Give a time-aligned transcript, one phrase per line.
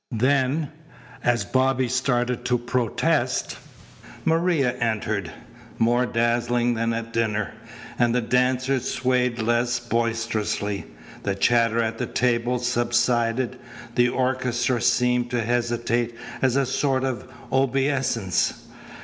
[0.17, 0.71] Then,
[1.23, 3.57] as Bobby started to protest,
[4.25, 5.31] Maria entered,
[5.77, 7.53] more dazzling than at dinner;
[7.99, 10.85] and the dancers swayed less boisterously,
[11.21, 13.59] the chatter at the tables subsided,
[13.93, 18.65] the orchestra seemed to hesitate as a sort of obeisance.